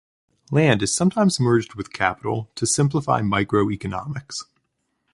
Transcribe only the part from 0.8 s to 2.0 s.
is sometimes merged with